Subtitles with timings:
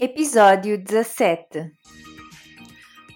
[0.00, 1.72] Episódio 17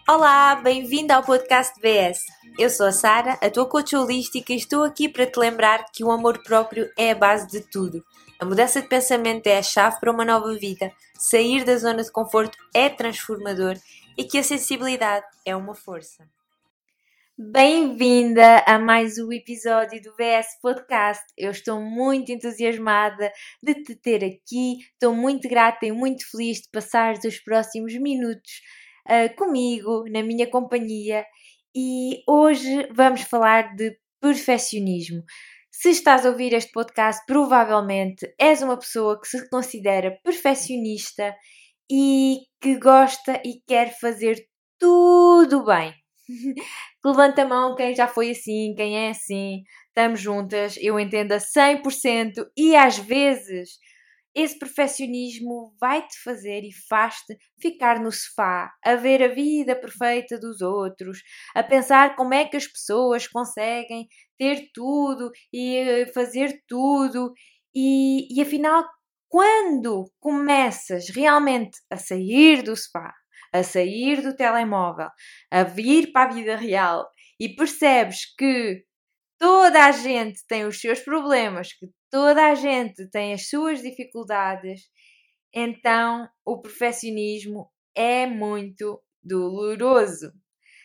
[0.08, 2.24] Olá, bem-vindo ao podcast BS.
[2.58, 6.03] Eu sou a Sara, a tua coach holística e estou aqui para te lembrar que
[6.03, 8.04] o amor próprio é a base de tudo.
[8.40, 10.90] A mudança de pensamento é a chave para uma nova vida.
[11.16, 13.76] Sair da zona de conforto é transformador
[14.19, 16.29] e que a sensibilidade é uma força.
[17.51, 21.25] Bem-vinda a mais um episódio do VS Podcast.
[21.37, 26.71] Eu estou muito entusiasmada de te ter aqui, estou muito grata e muito feliz de
[26.71, 28.61] passar os próximos minutos
[29.09, 31.27] uh, comigo, na minha companhia,
[31.75, 35.24] e hoje vamos falar de perfeccionismo.
[35.69, 41.34] Se estás a ouvir este podcast, provavelmente és uma pessoa que se considera perfeccionista
[41.91, 44.36] e que gosta e quer fazer
[44.78, 46.02] tudo bem.
[47.04, 49.62] Levanta a mão quem já foi assim, quem é assim.
[49.88, 53.78] Estamos juntas, eu entendo a 100% e às vezes
[54.34, 60.62] esse perfeccionismo vai-te fazer e faz-te ficar no sofá, a ver a vida perfeita dos
[60.62, 61.19] outros,
[61.55, 67.33] a pensar como é que as pessoas conseguem ter tudo e eh, fazer tudo,
[67.75, 68.84] e, e afinal,
[69.28, 73.12] quando começas realmente a sair do sofá,
[73.52, 75.08] a sair do telemóvel,
[75.50, 77.08] a vir para a vida real
[77.40, 78.84] e percebes que
[79.38, 84.82] toda a gente tem os seus problemas, que toda a gente tem as suas dificuldades,
[85.54, 90.32] então o perfeccionismo é muito doloroso.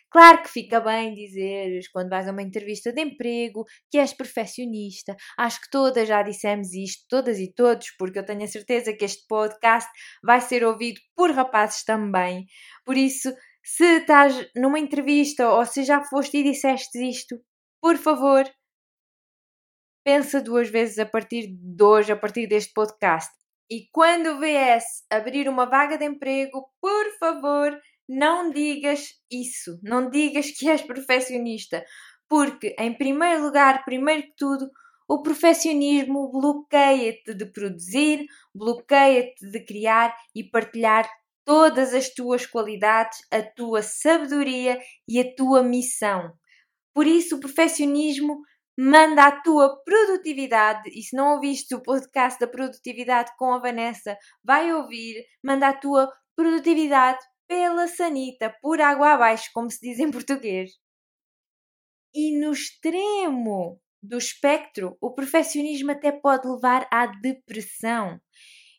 [0.09, 5.15] Claro que fica bem dizeres quando vais a uma entrevista de emprego que és perfeccionista.
[5.37, 9.03] Acho que todas já dissemos isto, todas e todos, porque eu tenho a certeza que
[9.05, 9.89] este podcast
[10.23, 12.45] vai ser ouvido por rapazes também.
[12.85, 17.35] Por isso, se estás numa entrevista ou se já foste e disseste isto,
[17.81, 18.45] por favor,
[20.05, 23.29] pensa duas vezes a partir de hoje, a partir deste podcast.
[23.69, 30.09] E quando o VS abrir uma vaga de emprego, por favor, não digas isso, não
[30.09, 31.83] digas que és perfeccionista,
[32.27, 34.69] porque, em primeiro lugar, primeiro que tudo,
[35.09, 41.09] o perfeccionismo bloqueia-te de produzir, bloqueia-te de criar e partilhar
[41.45, 46.33] todas as tuas qualidades, a tua sabedoria e a tua missão.
[46.93, 48.41] Por isso, o perfeccionismo
[48.77, 54.17] manda a tua produtividade, e se não ouviste o podcast da produtividade com a Vanessa,
[54.43, 60.11] vai ouvir, manda a tua produtividade pela sanita, por água abaixo, como se diz em
[60.11, 60.71] português.
[62.13, 68.19] E no extremo do espectro, o perfeccionismo até pode levar à depressão.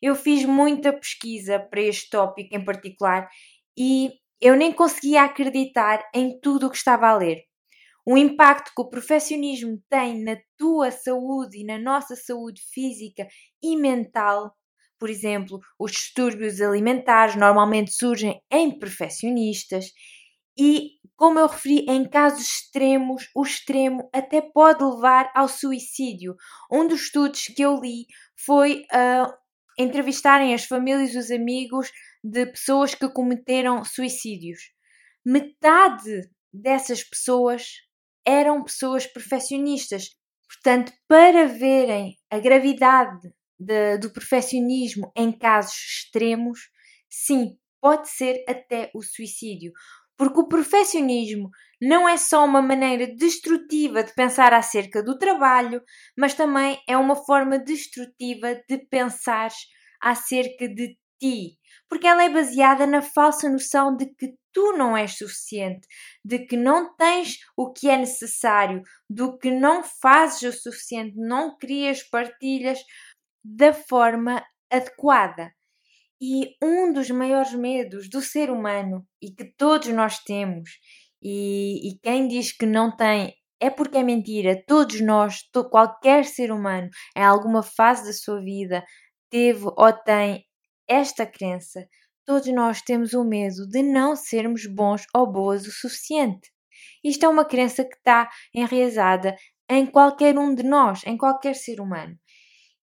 [0.00, 3.28] Eu fiz muita pesquisa para este tópico em particular
[3.76, 7.42] e eu nem conseguia acreditar em tudo o que estava a ler.
[8.06, 13.26] O impacto que o perfeccionismo tem na tua saúde e na nossa saúde física
[13.62, 14.56] e mental
[14.98, 19.92] por exemplo, os distúrbios alimentares normalmente surgem em perfeccionistas
[20.58, 26.34] e, como eu referi, em casos extremos, o extremo até pode levar ao suicídio.
[26.70, 29.32] Um dos estudos que eu li foi uh,
[29.78, 31.90] entrevistarem as famílias e os amigos
[32.24, 34.58] de pessoas que cometeram suicídios.
[35.24, 37.68] Metade dessas pessoas
[38.26, 40.10] eram pessoas perfeccionistas.
[40.48, 46.70] Portanto, para verem a gravidade de, do perfeccionismo em casos extremos,
[47.08, 49.72] sim, pode ser até o suicídio.
[50.16, 55.80] Porque o perfeccionismo não é só uma maneira destrutiva de pensar acerca do trabalho,
[56.16, 59.50] mas também é uma forma destrutiva de pensar
[60.00, 61.56] acerca de ti.
[61.88, 65.86] Porque ela é baseada na falsa noção de que tu não és suficiente,
[66.24, 71.56] de que não tens o que é necessário, do que não fazes o suficiente, não
[71.56, 72.80] crias partilhas
[73.44, 75.52] da forma adequada.
[76.20, 80.70] E um dos maiores medos do ser humano e que todos nós temos,
[81.22, 84.62] e, e quem diz que não tem é porque é mentira.
[84.66, 88.84] Todos nós, todo, qualquer ser humano, em alguma fase da sua vida,
[89.30, 90.44] teve ou tem
[90.88, 91.86] esta crença.
[92.24, 96.50] Todos nós temos o medo de não sermos bons ou boas o suficiente.
[97.02, 99.34] Isto é uma crença que está enraizada
[99.68, 102.16] em qualquer um de nós, em qualquer ser humano.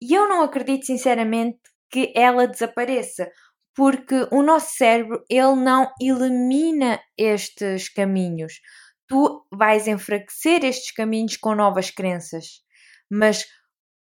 [0.01, 1.59] E eu não acredito sinceramente
[1.89, 3.29] que ela desapareça,
[3.75, 8.59] porque o nosso cérebro ele não elimina estes caminhos.
[9.07, 12.61] Tu vais enfraquecer estes caminhos com novas crenças,
[13.09, 13.45] mas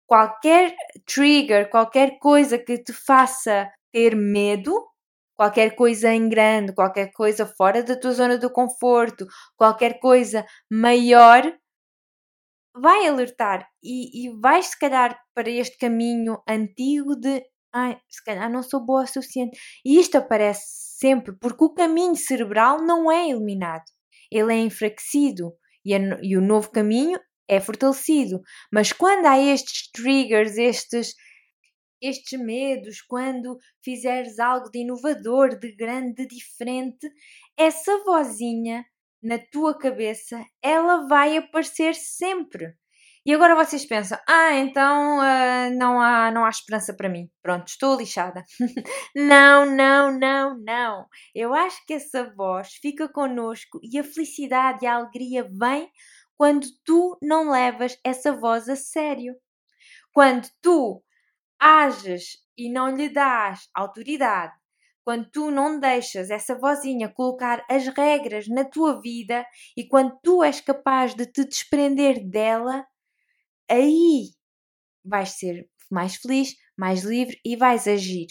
[0.05, 4.73] qualquer trigger, qualquer coisa que te faça ter medo,
[5.35, 9.25] qualquer coisa em grande, qualquer coisa fora da tua zona do conforto,
[9.57, 11.51] qualquer coisa maior,
[12.75, 18.51] vai alertar e, e vais se calhar para este caminho antigo de ai, se calhar
[18.51, 19.57] não sou boa o suficiente.
[19.85, 20.63] E isto aparece
[20.99, 23.85] sempre porque o caminho cerebral não é eliminado,
[24.31, 25.53] ele é enfraquecido
[25.85, 28.41] e, a, e o novo caminho é fortalecido.
[28.71, 31.13] Mas quando há estes triggers, estes
[32.01, 37.07] estes medos, quando fizeres algo de inovador, de grande, de diferente,
[37.55, 38.83] essa vozinha
[39.21, 42.75] na tua cabeça, ela vai aparecer sempre.
[43.23, 47.29] E agora vocês pensam: ah, então uh, não, há, não há esperança para mim.
[47.41, 48.43] Pronto, estou lixada.
[49.15, 51.05] não, não, não, não.
[51.35, 55.89] Eu acho que essa voz fica connosco e a felicidade e a alegria vem
[56.35, 59.35] quando tu não levas essa voz a sério.
[60.13, 61.03] Quando tu
[61.59, 64.53] ages e não lhe dás autoridade,
[65.03, 69.45] quando tu não deixas essa vozinha colocar as regras na tua vida
[69.75, 72.85] e quando tu és capaz de te desprender dela,
[73.69, 74.29] aí
[75.03, 78.27] vais ser mais feliz, mais livre e vais agir.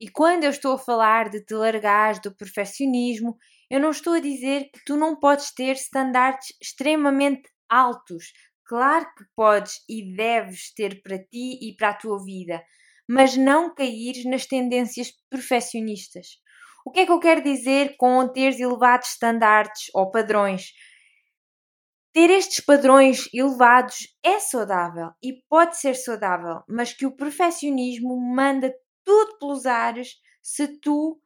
[0.00, 3.36] E quando eu estou a falar de te largares do perfeccionismo,
[3.68, 8.32] eu não estou a dizer que tu não podes ter standards extremamente altos.
[8.64, 12.62] Claro que podes e deves ter para ti e para a tua vida,
[13.08, 16.26] mas não cair nas tendências perfeccionistas.
[16.84, 20.72] O que é que eu quero dizer com teres elevados standards ou padrões?
[22.12, 28.74] Ter estes padrões elevados é saudável e pode ser saudável, mas que o perfeccionismo manda
[29.04, 31.20] tudo pelos ares se tu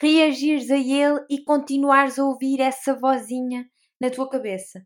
[0.00, 3.66] reagires a ele e continuares a ouvir essa vozinha
[4.00, 4.84] na tua cabeça.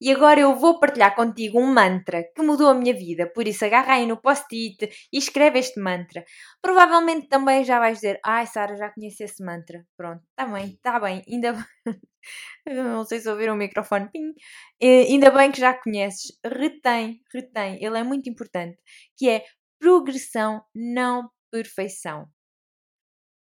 [0.00, 3.64] E agora eu vou partilhar contigo um mantra que mudou a minha vida, por isso
[3.64, 6.24] agarra aí no post-it e escreve este mantra.
[6.60, 9.84] Provavelmente também já vais dizer, ai Sara, já conheço esse mantra.
[9.96, 11.54] Pronto, está bem, está bem, ainda
[12.66, 14.34] não sei se ouviram o microfone, Pim.
[14.82, 16.32] ainda bem que já conheces.
[16.44, 18.78] Retém, retém, ele é muito importante,
[19.16, 19.44] que é
[19.80, 22.28] progressão, não perfeição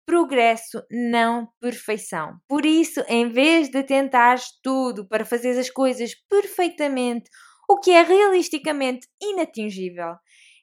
[0.09, 2.39] progresso, não perfeição.
[2.49, 7.29] Por isso, em vez de tentares tudo para fazer as coisas perfeitamente,
[7.69, 10.15] o que é realisticamente inatingível,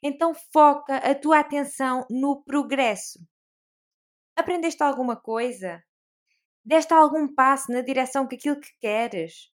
[0.03, 3.19] então foca a tua atenção no progresso.
[4.35, 5.79] Aprendeste alguma coisa?
[6.65, 9.51] Deste algum passo na direção que aquilo que queres?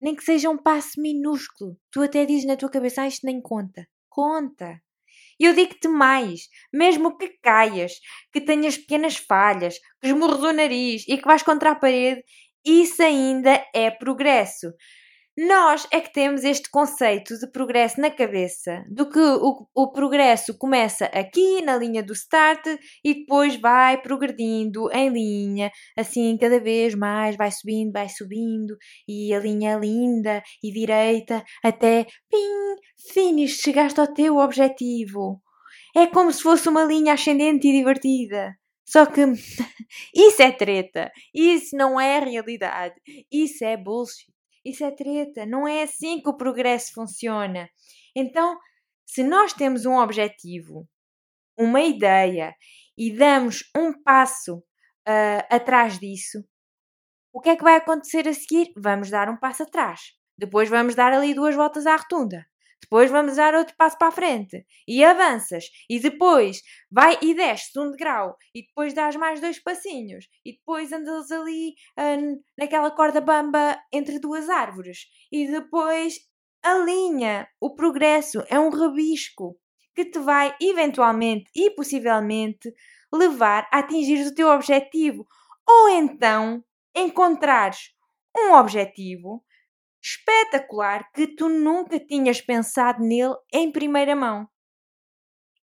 [0.00, 1.76] Nem que seja um passo minúsculo.
[1.90, 3.86] Tu até dizes na tua cabeça, ah, isto nem conta.
[4.08, 4.80] Conta.
[5.42, 7.94] E eu digo-te mais: mesmo que caias,
[8.32, 12.22] que tenhas pequenas falhas, que esmurres o nariz e que vais contra a parede,
[12.64, 14.68] isso ainda é progresso.
[15.36, 20.58] Nós é que temos este conceito de progresso na cabeça, do que o, o progresso
[20.58, 22.60] começa aqui na linha do start
[23.02, 28.76] e depois vai progredindo em linha, assim cada vez mais vai subindo, vai subindo
[29.08, 32.76] e a linha é linda e direita até pim,
[33.14, 35.40] finish, chegaste ao teu objetivo.
[35.96, 38.54] É como se fosse uma linha ascendente e divertida.
[38.84, 39.22] Só que
[40.14, 42.94] isso é treta, isso não é realidade,
[43.30, 44.31] isso é bullshit.
[44.64, 45.44] Isso é treta.
[45.46, 47.68] Não é assim que o progresso funciona.
[48.14, 48.58] Então,
[49.06, 50.88] se nós temos um objetivo,
[51.58, 52.54] uma ideia
[52.96, 56.44] e damos um passo uh, atrás disso,
[57.32, 58.72] o que é que vai acontecer a seguir?
[58.76, 60.00] Vamos dar um passo atrás.
[60.38, 62.46] Depois vamos dar ali duas voltas à rotunda
[62.82, 64.66] depois vamos dar outro passo para a frente.
[64.86, 65.64] E avanças.
[65.88, 68.36] E depois vai e desces um degrau.
[68.54, 70.26] E depois dás mais dois passinhos.
[70.44, 75.06] E depois andas ali uh, naquela corda bamba entre duas árvores.
[75.30, 76.16] E depois
[76.62, 77.48] alinha.
[77.60, 79.56] O progresso é um rabisco
[79.94, 82.72] que te vai eventualmente e possivelmente
[83.12, 85.26] levar a atingir o teu objetivo.
[85.68, 87.94] Ou então encontrares
[88.36, 89.44] um objetivo
[90.02, 94.48] espetacular que tu nunca tinhas pensado nele em primeira mão.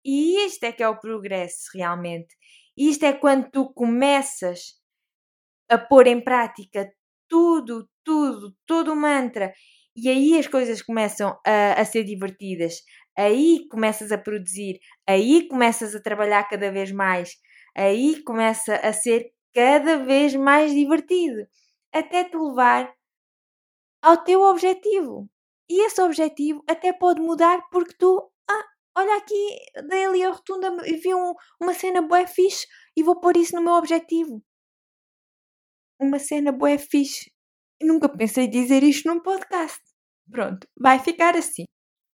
[0.04, 2.34] E isto é que é o progresso realmente.
[2.78, 4.80] Isto é quando tu começas
[5.70, 6.90] a pôr em prática
[7.28, 9.54] tudo, tudo, todo o mantra
[9.96, 12.76] e aí as coisas começam a, a ser divertidas.
[13.18, 17.36] Aí começas a produzir, aí começas a trabalhar cada vez mais,
[17.76, 21.46] aí começa a ser cada vez mais divertido,
[21.92, 22.90] até te levar
[24.02, 25.30] ao teu objetivo.
[25.70, 28.66] E esse objetivo até pode mudar porque tu, ah,
[28.98, 32.66] olha aqui, dei ali a rotunda e vi um, uma cena bué fixe
[32.98, 34.44] e vou pôr isso no meu objetivo.
[36.00, 37.32] Uma cena bué fixe.
[37.82, 39.82] nunca pensei dizer isto num podcast.
[40.32, 41.66] Pronto, vai ficar assim.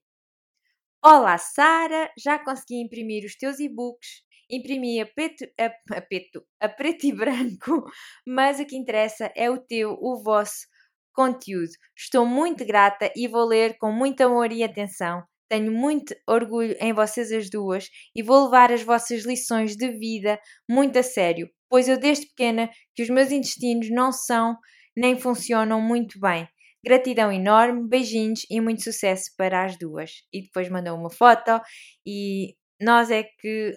[1.03, 2.13] Olá, Sara!
[2.19, 4.09] Já consegui imprimir os teus e-books.
[4.51, 7.91] Imprimi a, peto, a, a, peto, a preto e branco,
[8.29, 10.67] mas o que interessa é o teu, o vosso
[11.15, 11.71] conteúdo.
[11.97, 15.30] Estou muito grata e vou ler com muito amor e atenção.
[15.51, 20.41] Tenho muito orgulho em vocês as duas e vou levar as vossas lições de vida
[20.69, 24.57] muito a sério, pois eu desde pequena que os meus intestinos não são
[24.97, 26.49] nem funcionam muito bem.
[26.85, 30.13] Gratidão enorme, beijinhos e muito sucesso para as duas.
[30.33, 31.61] E depois mandou uma foto
[32.07, 33.77] e nós é que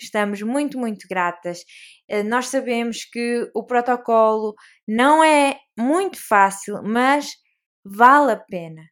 [0.00, 1.62] estamos muito, muito gratas.
[2.08, 4.54] Eh, nós sabemos que o protocolo
[4.88, 7.32] não é muito fácil, mas
[7.84, 8.82] vale a pena.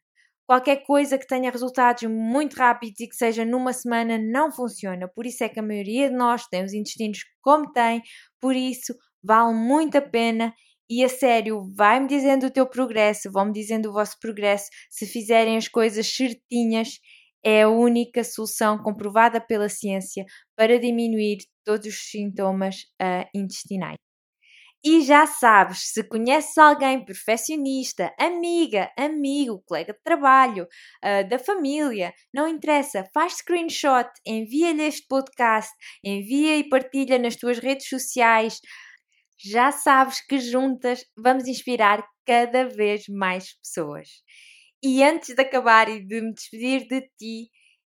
[0.47, 5.07] Qualquer coisa que tenha resultados muito rápidos e que seja numa semana não funciona.
[5.07, 8.01] Por isso é que a maioria de nós tem os intestinos como tem,
[8.39, 10.53] por isso vale muito a pena
[10.89, 14.69] e a sério, vai-me dizendo o teu progresso, vão-me dizendo o vosso progresso.
[14.89, 16.99] Se fizerem as coisas certinhas,
[17.43, 20.25] é a única solução comprovada pela ciência
[20.55, 24.04] para diminuir todos os sintomas uh, intestinais.
[24.87, 30.67] E já sabes, se conheces alguém perfeccionista, amiga, amigo, colega de trabalho,
[31.03, 35.73] uh, da família, não interessa, faz screenshot, envia-lhe este podcast,
[36.03, 38.61] envia e partilha nas tuas redes sociais,
[39.43, 44.07] já sabes que juntas vamos inspirar cada vez mais pessoas.
[44.83, 47.49] E antes de acabar e de me despedir de ti,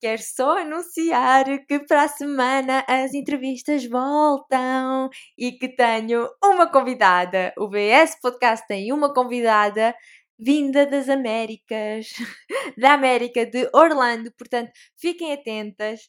[0.01, 7.53] quero só anunciar que para a semana as entrevistas voltam e que tenho uma convidada.
[7.57, 9.95] O BS Podcast tem uma convidada
[10.37, 12.09] vinda das Américas,
[12.77, 16.01] da América de Orlando, portanto fiquem atentas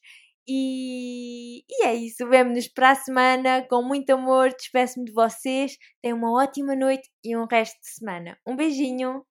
[0.48, 2.28] e, e é isso.
[2.28, 4.50] Vemo-nos para a semana com muito amor.
[4.50, 5.76] Despeço-me de vocês.
[6.02, 8.38] Tenham uma ótima noite e um resto de semana.
[8.46, 9.24] Um beijinho.